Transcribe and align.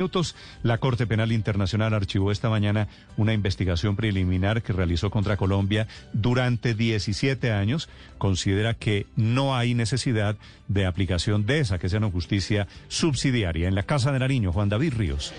Minutos, 0.00 0.36
la 0.62 0.78
Corte 0.78 1.08
Penal 1.08 1.32
Internacional 1.32 1.92
archivó 1.92 2.30
esta 2.30 2.48
mañana 2.48 2.86
una 3.16 3.32
investigación 3.32 3.96
preliminar 3.96 4.62
que 4.62 4.72
realizó 4.72 5.10
contra 5.10 5.36
Colombia 5.36 5.88
durante 6.12 6.74
17 6.74 7.50
años. 7.50 7.88
Considera 8.16 8.74
que 8.74 9.06
no 9.16 9.56
hay 9.56 9.74
necesidad 9.74 10.36
de 10.68 10.86
aplicación 10.86 11.46
de 11.46 11.58
esa, 11.58 11.80
que 11.80 11.88
sea 11.88 11.98
una 11.98 12.12
justicia 12.12 12.68
subsidiaria. 12.86 13.66
En 13.66 13.74
la 13.74 13.82
Casa 13.82 14.12
de 14.12 14.20
Nariño, 14.20 14.52
Juan 14.52 14.68
David 14.68 14.94
Ríos. 14.96 15.32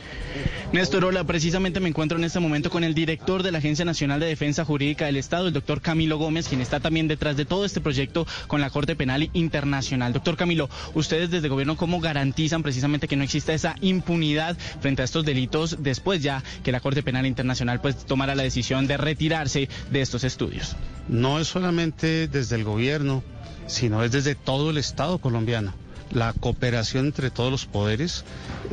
Néstor, 0.74 1.06
hola. 1.06 1.24
Precisamente 1.24 1.80
me 1.80 1.88
encuentro 1.88 2.18
en 2.18 2.26
este 2.26 2.42
momento 2.42 2.70
con 2.70 2.84
el 2.84 2.94
director 2.94 3.44
de 3.44 3.54
la 3.54 3.60
Agencia 3.60 3.86
Nacional 3.86 4.20
de 4.20 4.26
Defensa 4.26 4.66
Jurídica 4.66 5.06
del 5.06 5.16
Estado, 5.16 5.48
el 5.48 5.54
doctor 5.54 5.80
Camilo 5.80 6.18
Gómez, 6.18 6.50
quien 6.50 6.60
está 6.60 6.82
también 6.82 7.08
detrás 7.08 7.38
de 7.38 7.46
todo 7.46 7.64
este 7.64 7.80
proyecto 7.80 8.28
con 8.48 8.60
la 8.60 8.70
Corte 8.72 8.98
Penal 8.98 9.30
Internacional. 9.32 10.12
Doctor 10.12 10.36
Camilo, 10.36 10.70
ustedes 10.96 11.32
desde 11.32 11.48
el 11.48 11.52
gobierno, 11.52 11.78
¿cómo 11.78 12.02
garantizan 12.02 12.62
precisamente 12.62 13.08
que 13.08 13.16
no 13.16 13.24
exista 13.24 13.54
esa 13.54 13.76
impunidad 13.80 14.49
frente 14.82 15.02
a 15.02 15.06
estos 15.06 15.26
delitos 15.26 15.78
después 15.80 16.22
ya 16.22 16.44
que 16.64 16.72
la 16.72 16.80
Corte 16.80 17.04
Penal 17.04 17.26
Internacional 17.26 17.82
pues 17.82 18.06
tomara 18.06 18.36
la 18.36 18.44
decisión 18.44 18.88
de 18.88 18.98
retirarse 18.98 19.70
de 19.92 20.02
estos 20.02 20.24
estudios? 20.24 20.76
No 21.08 21.40
es 21.40 21.48
solamente 21.48 22.28
desde 22.28 22.56
el 22.56 22.64
gobierno, 22.64 23.24
sino 23.68 24.04
es 24.04 24.12
desde 24.12 24.36
todo 24.36 24.70
el 24.70 24.78
Estado 24.78 25.18
colombiano 25.20 25.74
la 26.12 26.34
cooperación 26.34 27.08
entre 27.08 27.30
todos 27.30 27.52
los 27.52 27.66
poderes 27.66 28.24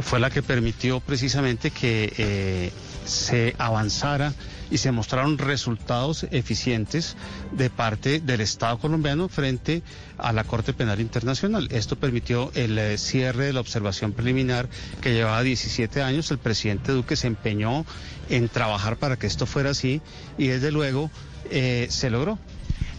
fue 0.01 0.21
la 0.21 0.31
que 0.31 0.43
permitió 0.43 1.01
precisamente 1.01 1.71
que 1.71 2.13
eh, 2.17 2.73
se 3.05 3.55
avanzara 3.59 4.33
y 4.71 4.79
se 4.79 4.93
mostraron 4.93 5.39
resultados 5.39 6.27
eficientes 6.31 7.17
de 7.53 7.71
parte 7.71 8.21
del 8.21 8.41
Estado 8.41 8.79
colombiano 8.79 9.29
frente 9.29 9.83
a 10.19 10.33
la 10.33 10.45
Corte 10.45 10.73
Penal 10.73 11.01
Internacional. 11.01 11.69
Esto 11.71 11.97
permitió 11.97 12.51
el 12.55 12.79
eh, 12.79 12.99
cierre 12.99 13.47
de 13.47 13.53
la 13.53 13.61
observación 13.61 14.13
preliminar 14.13 14.69
que 15.01 15.13
llevaba 15.13 15.43
17 15.43 16.03
años. 16.03 16.31
El 16.31 16.39
presidente 16.39 16.93
Duque 16.93 17.17
se 17.17 17.27
empeñó 17.27 17.85
en 18.29 18.49
trabajar 18.49 18.97
para 18.97 19.17
que 19.17 19.27
esto 19.27 19.47
fuera 19.47 19.71
así 19.71 20.01
y 20.39 20.49
desde 20.49 20.73
luego 20.73 21.11
eh, 21.51 21.87
se 21.91 22.11
logró. 22.11 22.39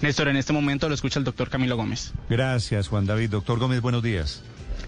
Néstor, 0.01 0.27
en 0.27 0.37
este 0.37 0.53
momento 0.53 0.87
lo 0.89 0.95
escucha 0.95 1.19
el 1.19 1.25
doctor 1.25 1.49
Camilo 1.49 1.75
Gómez. 1.75 2.11
Gracias, 2.29 2.87
Juan 2.87 3.05
David. 3.05 3.31
Doctor 3.31 3.57
Gómez, 3.57 3.81
buenos 3.81 4.03
días. 4.03 4.43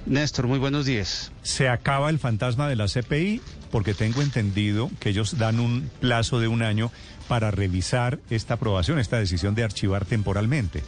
Néstor, 0.05 0.47
muy 0.47 0.59
buenos 0.59 0.85
días. 0.85 1.31
¿Se 1.43 1.69
acaba 1.69 2.09
el 2.09 2.19
fantasma 2.19 2.67
de 2.67 2.75
la 2.75 2.87
CPI? 2.87 3.41
Porque 3.71 3.93
tengo 3.93 4.21
entendido 4.21 4.89
que 4.99 5.09
ellos 5.09 5.37
dan 5.37 5.59
un 5.59 5.89
plazo 5.99 6.39
de 6.39 6.47
un 6.47 6.63
año 6.63 6.91
para 7.27 7.51
revisar 7.51 8.19
esta 8.29 8.55
aprobación, 8.55 8.99
esta 8.99 9.19
decisión 9.19 9.55
de 9.55 9.63
archivar 9.63 10.05
temporalmente. 10.05 10.83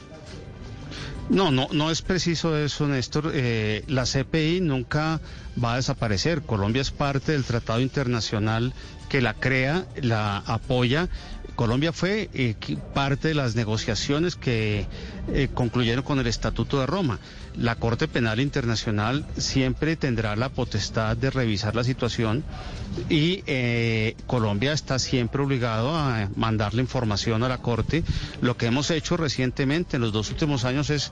No, 1.30 1.52
no, 1.52 1.68
no 1.72 1.92
es 1.92 2.02
preciso 2.02 2.58
eso, 2.58 2.88
Néstor. 2.88 3.32
Eh, 3.34 3.84
la 3.88 4.04
CPI 4.06 4.60
nunca 4.62 5.22
va 5.64 5.74
a 5.74 5.76
desaparecer. 5.78 6.42
Colombia 6.42 6.82
es 6.82 6.92
parte 6.92 7.34
del 7.34 7.46
tratado 7.46 7.80
internacional 7.80 8.74
que 9.08 9.22
la 9.22 9.34
crea, 9.34 9.86
la 10.02 10.38
apoya 10.38 11.10
Colombia 11.56 11.94
fue 11.94 12.30
eh, 12.34 12.56
parte 12.94 13.28
de 13.28 13.34
las 13.36 13.56
negociaciones 13.56 14.36
que 14.36 14.88
eh, 15.28 15.50
concluyeron 15.54 16.04
con 16.04 16.20
el 16.20 16.28
Estatuto 16.28 16.80
de 16.80 16.86
Roma. 16.86 17.20
La 17.56 17.76
Corte 17.76 18.08
Penal 18.08 18.40
Internacional 18.40 19.26
siempre 19.38 19.96
tendrá 19.96 20.36
la 20.36 20.50
potestad 20.50 21.18
de 21.18 21.30
revisar 21.30 21.76
la 21.76 21.84
situación 21.84 22.44
y 23.10 23.44
eh, 23.46 24.16
Colombia 24.26 24.74
está 24.74 25.00
siempre 25.00 25.42
obligado 25.42 25.96
a 25.96 26.30
mandarle 26.36 26.82
información 26.82 27.44
a 27.44 27.50
la 27.50 27.60
Corte. 27.60 28.04
Lo 28.42 28.58
que 28.58 28.68
hemos 28.68 28.90
hecho 28.92 29.18
recientemente 29.18 29.98
en 29.98 30.02
los 30.02 30.14
dos 30.14 30.30
últimos 30.32 30.66
años 30.66 30.90
es 30.90 31.12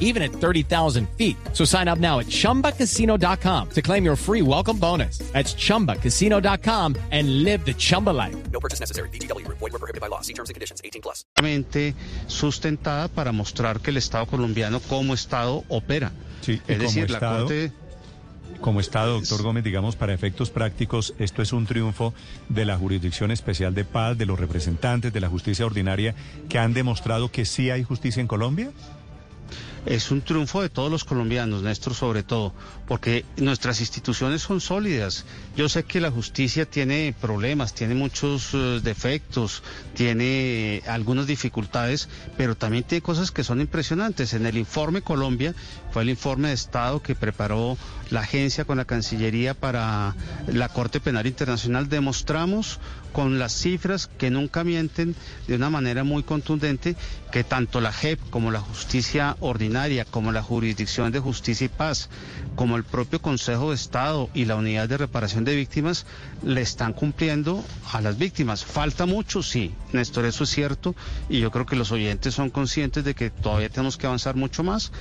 even 0.00 0.22
at 0.22 0.32
30,000 0.32 1.08
feet. 1.10 1.36
So 1.52 1.64
sign 1.64 1.86
up 1.86 2.00
now 2.00 2.18
at 2.18 2.26
chumbacasino.com 2.26 3.70
to 3.70 3.82
claim 3.82 4.04
your 4.04 4.16
free 4.16 4.42
welcome 4.42 4.78
bonus. 4.78 5.18
That's 5.32 5.54
chumbacasino.com 5.54 6.96
and 7.12 7.44
live 7.44 7.64
the 7.64 7.74
Chumba 7.74 8.10
life. 8.10 8.34
No 8.50 8.58
purchase 8.58 8.80
necessary. 8.80 9.10
DTW, 9.10 9.46
void, 9.46 9.60
were 9.60 9.78
prohibited 9.78 10.00
by 10.00 10.08
law. 10.08 10.22
See 10.22 10.32
terms 10.32 10.48
and 10.48 10.54
conditions 10.54 10.80
18 10.82 11.02
plus. 11.02 11.24
Sustentada 12.26 13.08
para 13.08 13.32
mostrar 13.32 13.80
que 13.80 13.90
el 13.90 13.96
Estado 13.96 14.26
colombiano, 14.26 14.80
como 14.80 15.14
Estado, 15.14 15.64
opera. 15.68 16.12
Sí, 16.40 16.60
es 16.66 16.78
decir, 16.78 17.04
estado, 17.04 17.32
la 17.32 17.40
Corte. 17.40 17.72
Como 18.60 18.80
Estado, 18.80 19.14
doctor 19.14 19.42
Gómez, 19.42 19.64
digamos, 19.64 19.96
para 19.96 20.14
efectos 20.14 20.50
prácticos, 20.50 21.14
esto 21.18 21.42
es 21.42 21.52
un 21.52 21.66
triunfo 21.66 22.14
de 22.48 22.64
la 22.64 22.78
Jurisdicción 22.78 23.30
Especial 23.30 23.74
de 23.74 23.84
Paz, 23.84 24.16
de 24.16 24.26
los 24.26 24.40
representantes 24.40 25.12
de 25.12 25.20
la 25.20 25.28
justicia 25.28 25.66
ordinaria, 25.66 26.14
que 26.48 26.58
han 26.58 26.72
demostrado 26.72 27.30
que 27.30 27.44
sí 27.44 27.70
hay 27.70 27.82
justicia 27.82 28.20
en 28.20 28.26
Colombia 28.26 28.72
es 29.86 30.10
un 30.10 30.20
triunfo 30.20 30.62
de 30.62 30.68
todos 30.68 30.90
los 30.90 31.04
colombianos, 31.04 31.62
Néstor, 31.62 31.94
sobre 31.94 32.24
todo, 32.24 32.52
porque 32.88 33.24
nuestras 33.36 33.80
instituciones 33.80 34.42
son 34.42 34.60
sólidas. 34.60 35.24
Yo 35.56 35.68
sé 35.68 35.84
que 35.84 36.00
la 36.00 36.10
justicia 36.10 36.66
tiene 36.66 37.14
problemas, 37.20 37.72
tiene 37.72 37.94
muchos 37.94 38.52
uh, 38.52 38.80
defectos, 38.80 39.62
tiene 39.94 40.82
algunas 40.88 41.28
dificultades, 41.28 42.08
pero 42.36 42.56
también 42.56 42.84
tiene 42.84 43.00
cosas 43.00 43.30
que 43.30 43.44
son 43.44 43.60
impresionantes. 43.60 44.34
En 44.34 44.44
el 44.44 44.58
informe 44.58 45.02
Colombia, 45.02 45.54
fue 45.92 46.02
el 46.02 46.10
informe 46.10 46.48
de 46.48 46.54
Estado 46.54 47.00
que 47.00 47.14
preparó 47.14 47.78
la 48.10 48.20
agencia 48.20 48.64
con 48.64 48.76
la 48.76 48.84
Cancillería 48.84 49.54
para 49.54 50.14
la 50.46 50.68
Corte 50.68 51.00
Penal 51.00 51.26
Internacional, 51.26 51.88
demostramos 51.88 52.78
con 53.12 53.38
las 53.38 53.52
cifras 53.54 54.08
que 54.18 54.30
nunca 54.30 54.62
mienten 54.62 55.16
de 55.48 55.54
una 55.56 55.70
manera 55.70 56.04
muy 56.04 56.22
contundente 56.22 56.96
que 57.32 57.44
tanto 57.44 57.80
la 57.80 57.92
JEP 57.92 58.20
como 58.28 58.50
la 58.50 58.60
justicia 58.60 59.36
ordinaria, 59.40 59.75
como 60.10 60.32
la 60.32 60.42
jurisdicción 60.42 61.12
de 61.12 61.20
justicia 61.20 61.66
y 61.66 61.68
paz, 61.68 62.08
como 62.54 62.76
el 62.76 62.84
propio 62.84 63.20
Consejo 63.20 63.70
de 63.70 63.74
Estado 63.74 64.30
y 64.32 64.46
la 64.46 64.56
unidad 64.56 64.88
de 64.88 64.96
reparación 64.96 65.44
de 65.44 65.54
víctimas 65.54 66.06
le 66.42 66.62
están 66.62 66.94
cumpliendo 66.94 67.62
a 67.92 68.00
las 68.00 68.16
víctimas. 68.16 68.64
Falta 68.64 69.04
mucho, 69.04 69.42
sí, 69.42 69.74
Néstor, 69.92 70.24
eso 70.24 70.44
es 70.44 70.50
cierto, 70.50 70.94
y 71.28 71.40
yo 71.40 71.50
creo 71.50 71.66
que 71.66 71.76
los 71.76 71.92
oyentes 71.92 72.34
son 72.34 72.48
conscientes 72.48 73.04
de 73.04 73.14
que 73.14 73.28
todavía 73.28 73.68
tenemos 73.68 73.98
que 73.98 74.06
avanzar 74.06 74.34
mucho 74.34 74.62
más, 74.62 74.92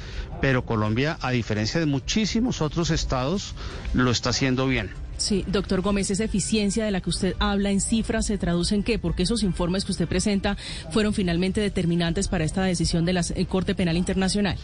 pero 0.41 0.65
Colombia, 0.65 1.17
a 1.21 1.31
diferencia 1.31 1.79
de 1.79 1.85
muchísimos 1.85 2.61
otros 2.61 2.89
estados, 2.89 3.55
lo 3.93 4.11
está 4.11 4.31
haciendo 4.31 4.67
bien. 4.67 5.04
Sí, 5.17 5.45
doctor 5.47 5.81
Gómez, 5.81 6.11
esa 6.11 6.25
eficiencia 6.25 6.83
de 6.83 6.91
la 6.91 7.01
que 7.01 7.09
usted 7.09 7.35
habla 7.39 7.71
en 7.71 7.79
cifras 7.79 8.25
se 8.25 8.37
traduce 8.37 8.75
en 8.75 8.83
qué? 8.83 8.99
Porque 8.99 9.23
esos 9.23 9.43
informes 9.43 9.85
que 9.85 9.91
usted 9.91 10.07
presenta 10.07 10.57
fueron 10.91 11.13
finalmente 11.13 11.61
determinantes 11.61 12.27
para 12.27 12.43
esta 12.43 12.63
decisión 12.63 13.05
de 13.05 13.13
la 13.13 13.21
eh, 13.35 13.45
Corte 13.45 13.75
Penal 13.75 13.97
Internacional. 13.97 14.57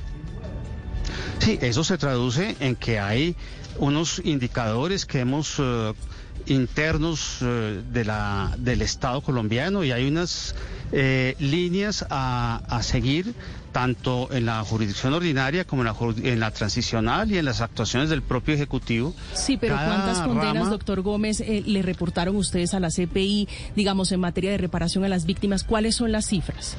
Sí, 1.40 1.58
eso 1.62 1.84
se 1.84 1.98
traduce 1.98 2.56
en 2.60 2.76
que 2.76 3.00
hay 3.00 3.36
unos 3.80 4.22
indicadores 4.24 5.06
que 5.06 5.20
hemos 5.20 5.58
uh, 5.58 5.96
internos 6.46 7.42
uh, 7.42 7.82
de 7.92 8.06
la, 8.06 8.54
del 8.58 8.82
Estado 8.82 9.22
colombiano 9.22 9.84
y 9.84 9.92
hay 9.92 10.08
unas 10.08 10.56
eh, 10.92 11.36
líneas 11.40 12.06
a, 12.10 12.80
seguir 12.84 13.34
tanto 13.72 14.30
en 14.32 14.46
la 14.46 14.64
jurisdicción 14.64 15.14
ordinaria 15.14 15.66
como 15.66 15.84
en 15.84 15.88
la, 15.88 16.30
en 16.30 16.40
la, 16.40 16.52
transicional 16.52 17.32
y 17.32 17.38
en 17.38 17.46
las 17.46 17.62
actuaciones 17.62 18.10
del 18.10 18.22
propio 18.22 18.54
Ejecutivo. 18.54 19.14
Sí, 19.34 19.58
pero 19.58 19.76
¿cuántas 19.76 20.20
condenas, 20.20 20.70
doctor 20.70 21.02
Gómez, 21.02 21.42
eh, 21.42 21.64
le 21.66 21.82
reportaron 21.82 22.36
ustedes 22.36 22.74
a 22.74 22.80
la 22.80 22.90
CPI, 22.90 23.48
digamos, 23.76 24.12
en 24.12 24.20
materia 24.20 24.52
de 24.52 24.58
reparación 24.58 25.04
a 25.04 25.10
las 25.10 25.26
víctimas? 25.26 25.64
¿Cuáles 25.64 25.96
son 25.96 26.12
las 26.12 26.28
cifras? 26.28 26.78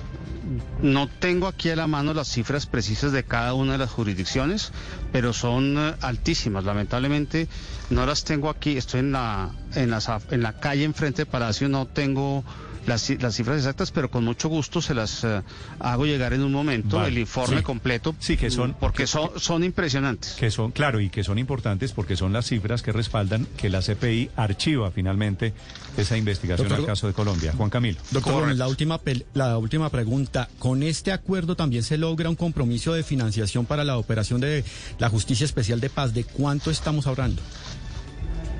No 0.82 1.08
tengo 1.08 1.46
aquí 1.46 1.70
a 1.70 1.76
la 1.76 1.86
mano 1.86 2.12
las 2.12 2.28
cifras 2.28 2.66
precisas 2.66 3.12
de 3.12 3.24
cada 3.24 3.54
una 3.54 3.72
de 3.72 3.78
las 3.78 3.90
jurisdicciones, 3.90 4.72
pero 5.12 5.32
son 5.32 5.78
uh, 5.78 5.94
altísimas. 6.00 6.64
Lamentablemente 6.64 7.48
no 7.90 8.04
las 8.04 8.24
tengo 8.24 8.50
aquí. 8.50 8.76
Estoy 8.76 9.00
en 9.00 9.12
la, 9.12 9.50
en, 9.74 9.90
las, 9.90 10.10
en 10.30 10.42
la 10.42 10.54
calle 10.54 10.84
enfrente 10.84 11.22
del 11.22 11.26
Palacio, 11.26 11.68
no 11.68 11.86
tengo 11.86 12.44
las, 12.86 13.08
las 13.10 13.34
cifras 13.34 13.58
exactas, 13.58 13.90
pero 13.90 14.10
con 14.10 14.24
mucho 14.24 14.48
gusto 14.48 14.80
se 14.82 14.94
las 14.94 15.24
eh, 15.24 15.42
hago 15.80 16.04
llegar 16.06 16.32
en 16.32 16.42
un 16.42 16.52
momento, 16.52 16.96
Vale, 16.96 17.08
el 17.10 17.18
informe 17.18 17.58
sí. 17.58 17.62
completo. 17.62 18.14
Sí, 18.18 18.36
que 18.36 18.50
son- 18.50 18.74
Porque 18.78 19.04
que- 19.04 19.06
son, 19.06 19.30
son 19.36 19.64
impresionantes. 19.64 20.32
Que 20.32 20.50
son, 20.50 20.70
claro, 20.72 21.00
y 21.00 21.10
que 21.10 21.22
son 21.24 21.38
importantes 21.38 21.92
porque 21.92 22.16
son 22.16 22.32
las 22.32 22.46
cifras 22.46 22.82
que 22.82 22.92
respaldan 22.92 23.46
que 23.56 23.68
la 23.68 23.80
CPI 23.82 24.30
archiva 24.36 24.90
finalmente 24.90 25.52
esa 25.96 26.16
investigación 26.16 26.68
Doctor- 26.68 26.80
al 26.84 26.86
caso 26.86 27.06
de 27.06 27.12
Colombia. 27.12 27.52
Juan 27.56 27.70
Camilo. 27.70 28.00
Doctor. 28.10 28.32
Gómez, 28.34 28.56
la 28.56 28.68
última, 28.68 28.98
pel- 29.00 29.24
la 29.34 29.58
última 29.58 29.88
pregunta. 29.90 30.48
¿Con 30.58 30.82
este 30.82 31.12
acuerdo 31.12 31.54
también 31.56 31.82
se 31.82 31.98
logra 31.98 32.28
un 32.30 32.36
compromiso 32.36 32.92
de 32.94 33.02
financiación 33.02 33.66
para 33.66 33.84
la 33.84 33.96
operación 33.98 34.40
de 34.40 34.64
la 34.98 35.08
Justicia 35.08 35.44
Especial 35.44 35.80
de 35.80 35.90
Paz? 35.90 36.14
¿De 36.14 36.24
cuánto 36.24 36.70
estamos 36.70 37.06
hablando? 37.06 37.42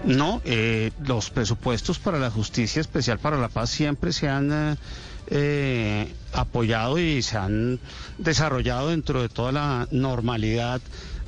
No, 0.05 0.43
eh, 0.45 0.91
los 1.07 1.31
presupuestos 1.31 1.99
para 1.99 2.19
la 2.19 2.31
Justicia 2.31 2.81
Especial 2.81 3.19
para 3.19 3.37
la 3.39 3.49
Paz 3.49 3.71
siempre 3.71 4.13
se 4.13 4.29
han 4.29 4.51
eh, 4.53 4.77
eh, 5.29 6.13
apoyado 6.33 6.99
y 6.99 7.23
se 7.23 7.37
han 7.39 7.79
desarrollado 8.19 8.89
dentro 8.89 9.23
de 9.23 9.29
toda 9.29 9.53
la 9.53 9.89
normalidad 9.91 10.81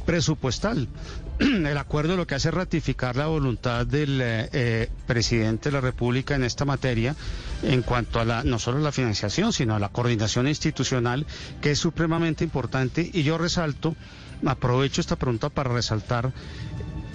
presupuestal. 0.05 0.89
El 1.39 1.79
acuerdo 1.79 2.17
lo 2.17 2.27
que 2.27 2.35
hace 2.35 2.49
es 2.49 2.55
ratificar 2.55 3.17
la 3.17 3.27
voluntad 3.27 3.87
del 3.87 4.21
eh, 4.23 4.91
presidente 5.07 5.69
de 5.69 5.73
la 5.73 5.81
República 5.81 6.35
en 6.35 6.45
esta 6.45 6.65
materia 6.65 7.17
en 7.63 7.83
cuanto 7.83 8.21
a 8.21 8.25
la 8.25 8.45
no 8.45 8.59
solo 8.59 8.79
la 8.79 8.93
financiación, 8.93 9.53
sino 9.53 9.75
a 9.75 9.79
la 9.79 9.89
coordinación 9.89 10.49
institucional, 10.49 11.27
que 11.61 11.71
es 11.71 11.79
supremamente 11.79 12.45
importante. 12.45 13.09
Y 13.13 13.23
yo 13.23 13.39
resalto, 13.39 13.97
aprovecho 14.45 15.01
esta 15.01 15.17
pregunta 15.17 15.49
para 15.49 15.73
resaltar 15.73 16.33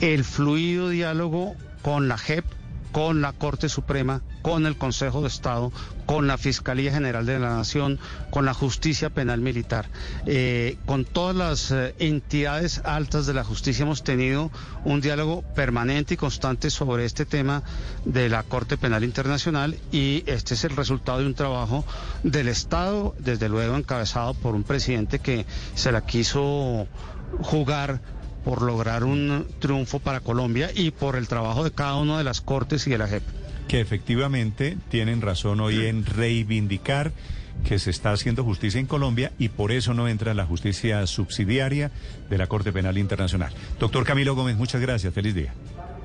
el 0.02 0.24
fluido 0.24 0.90
diálogo 0.90 1.56
con 1.82 2.08
la 2.08 2.18
JEP, 2.18 2.46
con 2.92 3.22
la 3.22 3.34
Corte 3.34 3.70
Suprema, 3.70 4.22
con 4.42 4.66
el 4.66 4.78
Consejo 4.78 5.22
de 5.22 5.28
Estado, 5.28 5.72
con 6.06 6.26
la 6.26 6.38
Fiscalía 6.38 6.92
General 6.92 7.26
de 7.26 7.38
la 7.38 7.50
Nación, 7.50 8.00
con 8.32 8.46
la 8.46 8.54
Justicia 8.54 9.10
Penal 9.12 9.42
Militar. 9.42 9.88
Eh, 10.26 10.78
con 10.86 11.06
todas 11.06 11.36
las 11.36 11.72
eh, 11.72 11.94
entidades 12.00 12.82
altas 12.84 13.28
de 13.28 13.34
la 13.34 13.44
justicia 13.44 13.84
hemos 13.84 14.04
tenido 14.04 14.52
un 14.86 15.02
diálogo 15.02 15.44
permanente 15.54 16.16
y 16.16 16.18
constante 16.18 16.72
sobre 16.72 17.06
este 17.06 17.26
tema 17.26 17.62
de 18.06 18.30
la 18.30 18.44
Corte 18.44 18.78
Penal 18.78 19.04
Internacional 19.04 19.78
y 19.92 20.24
este 20.26 20.56
es 20.56 20.64
el 20.64 20.76
resultado 20.76 21.20
de 21.20 21.28
un 21.28 21.36
trabajo 21.36 21.86
del 22.24 22.48
Estado, 22.48 23.14
desde 23.20 23.50
luego 23.50 23.76
encabezado 23.76 24.34
por 24.34 24.56
un 24.56 24.64
presidente 24.64 25.20
que 25.20 25.46
se 25.76 25.92
la 25.92 26.06
quiso 26.06 26.88
jugar 27.42 28.02
por 28.44 28.62
lograr 28.62 29.04
un 29.04 29.46
triunfo 29.60 30.00
para 30.00 30.20
Colombia 30.20 30.70
y 30.74 30.92
por 30.92 31.16
el 31.16 31.28
trabajo 31.28 31.64
de 31.64 31.72
cada 31.72 31.96
una 31.96 32.18
de 32.18 32.24
las 32.24 32.42
cortes 32.42 32.88
y 32.88 32.92
de 32.92 32.98
la 32.98 33.08
JEP. 33.08 33.24
Que 33.68 33.82
efectivamente 33.82 34.78
tienen 34.90 35.22
razón 35.22 35.60
hoy 35.60 35.86
en 35.86 36.06
reivindicar 36.06 37.12
que 37.64 37.78
se 37.78 37.90
está 37.90 38.12
haciendo 38.12 38.44
justicia 38.44 38.80
en 38.80 38.86
Colombia 38.86 39.32
y 39.38 39.50
por 39.50 39.72
eso 39.72 39.94
no 39.94 40.08
entra 40.08 40.32
en 40.32 40.38
la 40.38 40.46
justicia 40.46 41.06
subsidiaria 41.08 41.92
de 42.30 42.38
la 42.38 42.48
Corte 42.48 42.72
Penal 42.72 42.98
Internacional. 42.98 43.52
Doctor 43.80 44.06
Camilo 44.06 44.36
Gómez, 44.36 44.58
muchas 44.58 44.82
gracias. 44.82 45.14
Feliz 45.14 45.36
día. 45.36 45.54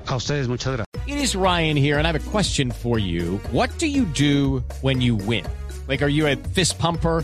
A 0.05 0.15
ustedes 0.15 0.47
muchas 0.47 0.73
gracias. 0.73 0.85
It 1.07 1.17
is 1.17 1.35
Ryan 1.35 1.77
here, 1.77 1.97
and 1.97 2.05
I 2.05 2.11
have 2.11 2.15
a 2.15 2.31
question 2.31 2.71
for 2.71 2.99
you. 2.99 3.39
What 3.51 3.69
do 3.79 3.85
you 3.87 4.05
do 4.05 4.63
when 4.81 5.01
you 5.01 5.15
win? 5.15 5.45
Like, 5.87 6.03
are 6.03 6.11
you 6.11 6.27
a 6.27 6.35
fist 6.35 6.79
pumper? 6.79 7.23